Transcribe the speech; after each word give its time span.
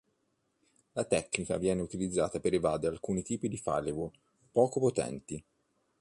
La 0.93 1.03
tecnica 1.05 1.57
viene 1.59 1.81
utilizzata 1.83 2.39
per 2.39 2.55
evadere 2.55 2.91
alcuni 2.93 3.21
tipi 3.21 3.47
di 3.47 3.57
firewall 3.57 4.09
poco 4.51 4.79
potenti. 4.79 5.45